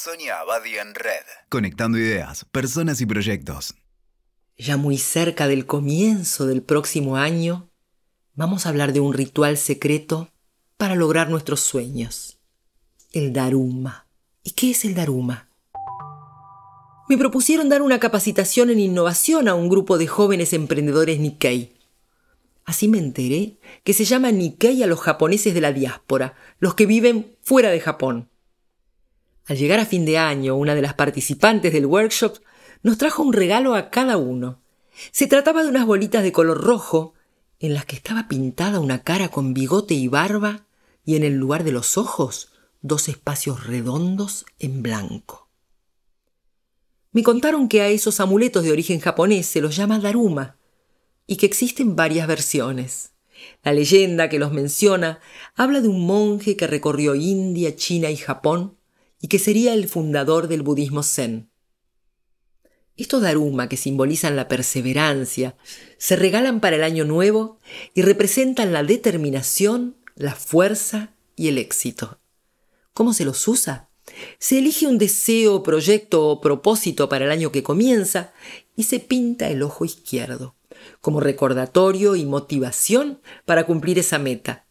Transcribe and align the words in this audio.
Sonia 0.00 0.38
Abadi 0.38 0.78
en 0.78 0.94
Red. 0.94 1.24
Conectando 1.48 1.98
ideas, 1.98 2.44
personas 2.44 3.00
y 3.00 3.06
proyectos. 3.06 3.74
Ya 4.56 4.76
muy 4.76 4.96
cerca 4.96 5.48
del 5.48 5.66
comienzo 5.66 6.46
del 6.46 6.62
próximo 6.62 7.16
año, 7.16 7.68
vamos 8.34 8.64
a 8.64 8.68
hablar 8.68 8.92
de 8.92 9.00
un 9.00 9.12
ritual 9.12 9.56
secreto 9.56 10.30
para 10.76 10.94
lograr 10.94 11.30
nuestros 11.30 11.58
sueños. 11.58 12.38
El 13.12 13.32
Daruma. 13.32 14.06
¿Y 14.44 14.52
qué 14.52 14.70
es 14.70 14.84
el 14.84 14.94
Daruma? 14.94 15.48
Me 17.08 17.18
propusieron 17.18 17.68
dar 17.68 17.82
una 17.82 17.98
capacitación 17.98 18.70
en 18.70 18.78
innovación 18.78 19.48
a 19.48 19.56
un 19.56 19.68
grupo 19.68 19.98
de 19.98 20.06
jóvenes 20.06 20.52
emprendedores 20.52 21.18
Nikkei. 21.18 21.76
Así 22.64 22.86
me 22.86 22.98
enteré 22.98 23.58
que 23.82 23.94
se 23.94 24.04
llama 24.04 24.30
Nikkei 24.30 24.80
a 24.84 24.86
los 24.86 25.00
japoneses 25.00 25.54
de 25.54 25.60
la 25.60 25.72
diáspora, 25.72 26.36
los 26.60 26.76
que 26.76 26.86
viven 26.86 27.36
fuera 27.42 27.70
de 27.70 27.80
Japón. 27.80 28.28
Al 29.48 29.56
llegar 29.56 29.80
a 29.80 29.86
fin 29.86 30.04
de 30.04 30.18
año, 30.18 30.56
una 30.56 30.74
de 30.74 30.82
las 30.82 30.92
participantes 30.92 31.72
del 31.72 31.86
workshop 31.86 32.36
nos 32.82 32.98
trajo 32.98 33.22
un 33.22 33.32
regalo 33.32 33.74
a 33.74 33.88
cada 33.88 34.18
uno. 34.18 34.60
Se 35.10 35.26
trataba 35.26 35.62
de 35.62 35.70
unas 35.70 35.86
bolitas 35.86 36.22
de 36.22 36.32
color 36.32 36.62
rojo, 36.62 37.14
en 37.58 37.72
las 37.72 37.86
que 37.86 37.96
estaba 37.96 38.28
pintada 38.28 38.78
una 38.78 39.02
cara 39.02 39.30
con 39.30 39.54
bigote 39.54 39.94
y 39.94 40.06
barba, 40.06 40.66
y 41.02 41.16
en 41.16 41.24
el 41.24 41.36
lugar 41.36 41.64
de 41.64 41.72
los 41.72 41.96
ojos, 41.96 42.52
dos 42.82 43.08
espacios 43.08 43.66
redondos 43.66 44.44
en 44.58 44.82
blanco. 44.82 45.48
Me 47.12 47.22
contaron 47.22 47.68
que 47.68 47.80
a 47.80 47.88
esos 47.88 48.20
amuletos 48.20 48.64
de 48.64 48.72
origen 48.72 49.00
japonés 49.00 49.46
se 49.46 49.62
los 49.62 49.74
llama 49.74 49.98
Daruma, 49.98 50.58
y 51.26 51.36
que 51.36 51.46
existen 51.46 51.96
varias 51.96 52.28
versiones. 52.28 53.12
La 53.62 53.72
leyenda 53.72 54.28
que 54.28 54.38
los 54.38 54.52
menciona 54.52 55.20
habla 55.54 55.80
de 55.80 55.88
un 55.88 56.06
monje 56.06 56.54
que 56.54 56.66
recorrió 56.66 57.14
India, 57.14 57.74
China 57.76 58.10
y 58.10 58.16
Japón 58.16 58.77
y 59.20 59.28
que 59.28 59.38
sería 59.38 59.74
el 59.74 59.88
fundador 59.88 60.48
del 60.48 60.62
budismo 60.62 61.02
zen. 61.02 61.50
Estos 62.96 63.22
daruma 63.22 63.68
que 63.68 63.76
simbolizan 63.76 64.34
la 64.34 64.48
perseverancia 64.48 65.56
se 65.98 66.16
regalan 66.16 66.60
para 66.60 66.76
el 66.76 66.82
año 66.82 67.04
nuevo 67.04 67.58
y 67.94 68.02
representan 68.02 68.72
la 68.72 68.82
determinación, 68.82 69.96
la 70.16 70.34
fuerza 70.34 71.14
y 71.36 71.46
el 71.46 71.58
éxito. 71.58 72.18
¿Cómo 72.92 73.14
se 73.14 73.24
los 73.24 73.46
usa? 73.46 73.88
Se 74.40 74.58
elige 74.58 74.88
un 74.88 74.98
deseo, 74.98 75.62
proyecto 75.62 76.26
o 76.26 76.40
propósito 76.40 77.08
para 77.08 77.26
el 77.26 77.30
año 77.30 77.52
que 77.52 77.62
comienza 77.62 78.32
y 78.74 78.84
se 78.84 78.98
pinta 78.98 79.48
el 79.48 79.62
ojo 79.62 79.84
izquierdo, 79.84 80.56
como 81.00 81.20
recordatorio 81.20 82.16
y 82.16 82.24
motivación 82.24 83.20
para 83.44 83.64
cumplir 83.64 84.00
esa 84.00 84.18
meta. 84.18 84.66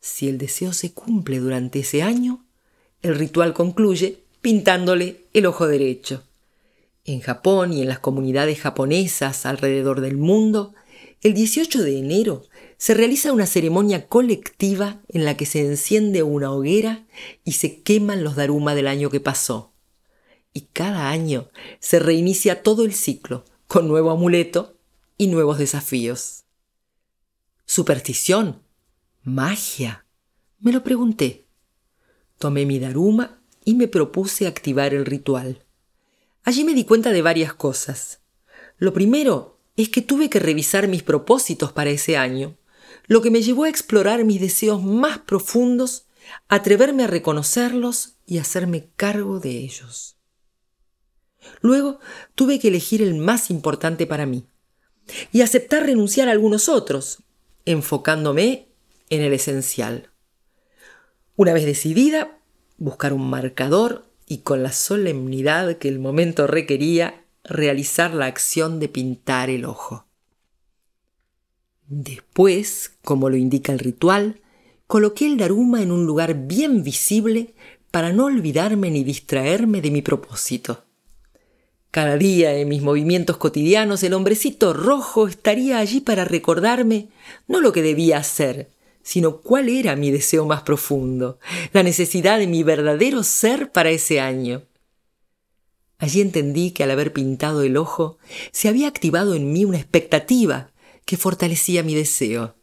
Si 0.00 0.28
el 0.28 0.38
deseo 0.38 0.72
se 0.72 0.92
cumple 0.92 1.40
durante 1.40 1.80
ese 1.80 2.02
año, 2.02 2.46
el 3.02 3.16
ritual 3.16 3.54
concluye 3.54 4.24
pintándole 4.40 5.24
el 5.32 5.46
ojo 5.46 5.66
derecho. 5.66 6.24
En 7.04 7.20
Japón 7.20 7.72
y 7.72 7.82
en 7.82 7.88
las 7.88 8.00
comunidades 8.00 8.60
japonesas 8.60 9.46
alrededor 9.46 10.00
del 10.00 10.16
mundo, 10.16 10.74
el 11.22 11.34
18 11.34 11.82
de 11.82 11.98
enero 11.98 12.44
se 12.76 12.94
realiza 12.94 13.32
una 13.32 13.46
ceremonia 13.46 14.06
colectiva 14.06 15.00
en 15.08 15.24
la 15.24 15.36
que 15.36 15.46
se 15.46 15.60
enciende 15.66 16.22
una 16.22 16.52
hoguera 16.52 17.06
y 17.44 17.52
se 17.52 17.82
queman 17.82 18.22
los 18.22 18.36
daruma 18.36 18.74
del 18.74 18.86
año 18.86 19.10
que 19.10 19.20
pasó. 19.20 19.72
Y 20.52 20.62
cada 20.72 21.10
año 21.10 21.48
se 21.80 21.98
reinicia 21.98 22.62
todo 22.62 22.84
el 22.84 22.94
ciclo 22.94 23.44
con 23.66 23.88
nuevo 23.88 24.10
amuleto 24.10 24.76
y 25.16 25.26
nuevos 25.26 25.58
desafíos. 25.58 26.44
¿Superstición? 27.64 28.62
¿Magia? 29.22 30.06
Me 30.60 30.72
lo 30.72 30.84
pregunté. 30.84 31.47
Tomé 32.38 32.66
mi 32.66 32.78
daruma 32.78 33.42
y 33.64 33.74
me 33.74 33.88
propuse 33.88 34.46
activar 34.46 34.94
el 34.94 35.04
ritual. 35.04 35.64
Allí 36.44 36.64
me 36.64 36.74
di 36.74 36.84
cuenta 36.84 37.10
de 37.10 37.20
varias 37.20 37.52
cosas. 37.52 38.20
Lo 38.78 38.92
primero 38.92 39.58
es 39.76 39.88
que 39.88 40.02
tuve 40.02 40.30
que 40.30 40.38
revisar 40.38 40.88
mis 40.88 41.02
propósitos 41.02 41.72
para 41.72 41.90
ese 41.90 42.16
año, 42.16 42.56
lo 43.06 43.22
que 43.22 43.30
me 43.30 43.42
llevó 43.42 43.64
a 43.64 43.68
explorar 43.68 44.24
mis 44.24 44.40
deseos 44.40 44.82
más 44.82 45.18
profundos, 45.18 46.06
atreverme 46.48 47.04
a 47.04 47.08
reconocerlos 47.08 48.16
y 48.26 48.38
hacerme 48.38 48.90
cargo 48.96 49.40
de 49.40 49.50
ellos. 49.50 50.16
Luego 51.60 51.98
tuve 52.34 52.58
que 52.58 52.68
elegir 52.68 53.02
el 53.02 53.14
más 53.14 53.50
importante 53.50 54.06
para 54.06 54.26
mí 54.26 54.46
y 55.32 55.40
aceptar 55.40 55.86
renunciar 55.86 56.28
a 56.28 56.32
algunos 56.32 56.68
otros, 56.68 57.22
enfocándome 57.64 58.68
en 59.10 59.22
el 59.22 59.32
esencial. 59.32 60.10
Una 61.38 61.52
vez 61.52 61.66
decidida, 61.66 62.36
buscar 62.78 63.12
un 63.12 63.30
marcador 63.30 64.06
y 64.26 64.38
con 64.38 64.64
la 64.64 64.72
solemnidad 64.72 65.78
que 65.78 65.86
el 65.86 66.00
momento 66.00 66.48
requería, 66.48 67.22
realizar 67.44 68.12
la 68.12 68.26
acción 68.26 68.80
de 68.80 68.88
pintar 68.88 69.48
el 69.48 69.64
ojo. 69.64 70.04
Después, 71.86 72.90
como 73.04 73.30
lo 73.30 73.36
indica 73.36 73.72
el 73.72 73.78
ritual, 73.78 74.40
coloqué 74.88 75.26
el 75.26 75.36
daruma 75.36 75.80
en 75.80 75.92
un 75.92 76.06
lugar 76.06 76.34
bien 76.48 76.82
visible 76.82 77.54
para 77.92 78.12
no 78.12 78.24
olvidarme 78.24 78.90
ni 78.90 79.04
distraerme 79.04 79.80
de 79.80 79.92
mi 79.92 80.02
propósito. 80.02 80.82
Cada 81.92 82.16
día 82.16 82.52
en 82.54 82.66
mis 82.66 82.82
movimientos 82.82 83.36
cotidianos 83.36 84.02
el 84.02 84.14
hombrecito 84.14 84.72
rojo 84.72 85.28
estaría 85.28 85.78
allí 85.78 86.00
para 86.00 86.24
recordarme 86.24 87.10
no 87.46 87.60
lo 87.60 87.72
que 87.72 87.82
debía 87.82 88.18
hacer, 88.18 88.70
sino 89.08 89.40
cuál 89.40 89.70
era 89.70 89.96
mi 89.96 90.10
deseo 90.10 90.44
más 90.44 90.60
profundo, 90.60 91.38
la 91.72 91.82
necesidad 91.82 92.38
de 92.38 92.46
mi 92.46 92.62
verdadero 92.62 93.22
ser 93.22 93.72
para 93.72 93.88
ese 93.88 94.20
año. 94.20 94.64
Allí 95.96 96.20
entendí 96.20 96.72
que 96.72 96.84
al 96.84 96.90
haber 96.90 97.14
pintado 97.14 97.62
el 97.62 97.78
ojo, 97.78 98.18
se 98.52 98.68
había 98.68 98.86
activado 98.86 99.34
en 99.34 99.50
mí 99.50 99.64
una 99.64 99.78
expectativa 99.78 100.72
que 101.06 101.16
fortalecía 101.16 101.82
mi 101.82 101.94
deseo. 101.94 102.56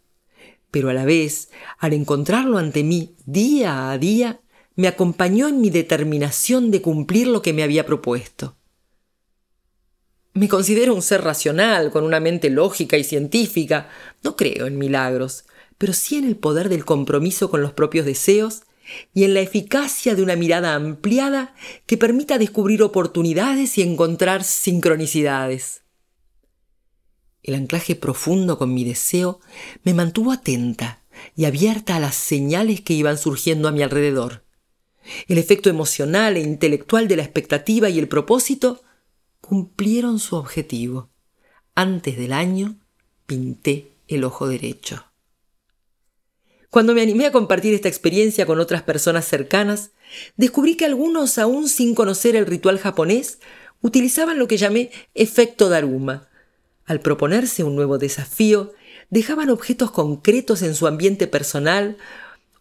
Pero 0.69 0.89
a 0.89 0.94
la 0.94 1.03
vez, 1.03 1.50
al 1.79 1.94
encontrarlo 1.94 2.59
ante 2.59 2.83
mí 2.83 3.16
día 3.25 3.89
a 3.89 3.97
día, 3.97 4.39
me 4.75 4.88
acompañó 4.88 5.47
en 5.47 5.62
mi 5.62 5.72
determinación 5.72 6.69
de 6.69 6.83
cumplir 6.83 7.25
lo 7.25 7.41
que 7.41 7.53
me 7.53 7.63
había 7.63 7.88
propuesto. 7.88 8.56
Me 10.33 10.47
considero 10.47 10.94
un 10.94 11.01
ser 11.01 11.23
racional, 11.23 11.89
con 11.89 12.03
una 12.03 12.19
mente 12.19 12.51
lógica 12.51 12.97
y 12.97 13.03
científica. 13.03 13.89
No 14.22 14.35
creo 14.35 14.67
en 14.67 14.77
milagros, 14.77 15.45
pero 15.78 15.94
sí 15.94 16.18
en 16.18 16.25
el 16.25 16.38
poder 16.38 16.69
del 16.69 16.86
compromiso 16.86 17.50
con 17.50 17.62
los 17.62 17.74
propios 17.74 18.06
deseos 18.06 18.63
y 19.13 19.24
en 19.24 19.34
la 19.34 19.41
eficacia 19.41 20.16
de 20.16 20.24
una 20.24 20.36
mirada 20.36 20.75
ampliada 20.75 21.56
que 21.86 21.97
permita 21.97 22.38
descubrir 22.38 22.84
oportunidades 22.84 23.78
y 23.78 23.81
encontrar 23.81 24.44
sincronicidades. 24.44 25.81
El 27.44 27.56
anclaje 27.56 27.96
profundo 27.96 28.58
con 28.58 28.74
mi 28.74 28.84
deseo 28.84 29.40
me 29.84 29.94
mantuvo 29.94 30.31
atenta 30.31 31.03
y 31.36 31.46
abierta 31.46 31.96
a 31.96 32.00
las 32.00 32.16
señales 32.16 32.81
que 32.81 32.94
iban 32.94 33.18
surgiendo 33.18 33.68
a 33.68 33.72
mi 33.72 33.81
alrededor. 33.81 34.44
El 35.28 35.38
efecto 35.38 35.69
emocional 35.69 36.38
e 36.38 36.42
intelectual 36.42 37.07
de 37.07 37.18
la 37.18 37.24
expectativa 37.24 37.90
y 37.90 38.00
el 38.00 38.07
propósito 38.07 38.81
cumplieron 39.42 40.19
su 40.19 40.36
objetivo. 40.36 41.09
Antes 41.75 42.18
del 42.18 42.34
año 42.34 42.80
pinté 43.28 43.92
el 44.07 44.24
ojo 44.24 44.47
derecho. 44.47 45.06
Cuando 46.75 46.94
me 46.94 47.02
animé 47.02 47.25
a 47.25 47.31
compartir 47.31 47.74
esta 47.74 47.88
experiencia 47.88 48.46
con 48.46 48.59
otras 48.59 48.84
personas 48.84 49.24
cercanas, 49.24 49.91
descubrí 50.36 50.75
que 50.75 50.84
algunos, 50.84 51.38
aún 51.38 51.69
sin 51.69 51.96
conocer 51.96 52.36
el 52.36 52.46
ritual 52.46 52.80
japonés, 52.80 53.40
utilizaban 53.80 54.38
lo 54.38 54.50
que 54.50 54.58
llamé 54.58 54.91
efecto 55.13 55.69
Daruma. 55.69 56.28
Al 56.86 57.00
proponerse 57.00 57.63
un 57.63 57.78
nuevo 57.78 57.97
desafío, 57.97 58.74
dejaban 59.09 59.52
objetos 59.52 59.90
concretos 59.91 60.62
en 60.63 60.75
su 60.75 60.86
ambiente 60.86 61.28
personal 61.28 61.96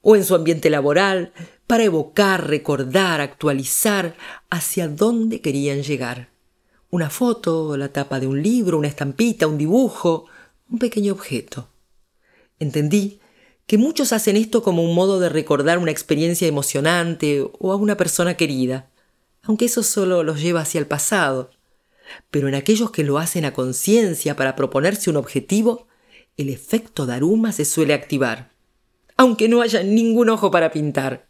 o 0.01 0.15
en 0.15 0.25
su 0.25 0.37
ambiente 0.37 0.71
laboral 0.71 1.33
para 1.67 1.83
evocar, 1.83 2.47
recordar, 2.47 3.21
actualizar 3.21 4.15
hacia 4.49 4.87
dónde 4.87 5.41
querían 5.41 5.83
llegar. 5.83 6.28
Una 6.89 7.10
foto, 7.10 7.77
la 7.77 7.89
tapa 7.89 8.21
de 8.21 8.28
un 8.28 8.41
libro, 8.41 8.78
una 8.78 8.87
estampita, 8.87 9.49
un 9.49 9.59
dibujo, 9.59 10.27
un 10.71 10.78
pequeño 10.78 11.15
objeto. 11.15 11.69
Entendí 12.60 13.19
que 13.66 13.78
muchos 13.78 14.13
hacen 14.13 14.37
esto 14.37 14.63
como 14.63 14.83
un 14.83 14.95
modo 14.95 15.21
de 15.21 15.28
recordar 15.28 15.78
una 15.78 15.91
experiencia 15.91 16.47
emocionante 16.47 17.47
o 17.59 17.72
a 17.72 17.77
una 17.77 17.97
persona 17.97 18.34
querida, 18.34 18.91
aunque 19.43 19.66
eso 19.66 19.83
solo 19.83 20.22
los 20.22 20.41
lleva 20.41 20.61
hacia 20.61 20.78
el 20.78 20.87
pasado. 20.87 21.51
Pero 22.31 22.49
en 22.49 22.55
aquellos 22.55 22.91
que 22.91 23.05
lo 23.05 23.19
hacen 23.19 23.45
a 23.45 23.53
conciencia 23.53 24.37
para 24.37 24.57
proponerse 24.57 25.11
un 25.11 25.16
objetivo, 25.16 25.87
el 26.37 26.51
efecto 26.51 27.07
Daruma 27.07 27.53
se 27.53 27.65
suele 27.65 27.95
activar, 27.95 28.51
aunque 29.16 29.49
no 29.49 29.63
haya 29.63 29.83
ningún 29.83 30.28
ojo 30.28 30.51
para 30.51 30.71
pintar. 30.71 31.28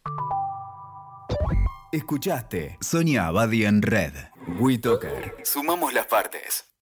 Escuchaste 1.93 2.77
Sonia 2.81 3.29
Abadi 3.29 3.65
en 3.65 3.81
Red. 3.83 4.13
WeToker. 4.59 5.37
Sumamos 5.45 5.95
las 5.95 6.07
partes. 6.07 6.65